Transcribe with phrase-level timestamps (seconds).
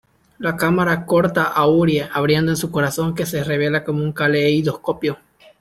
[0.39, 5.19] La cámara corta a Urie abriendo su corazón, que se revela como un caleidoscopio.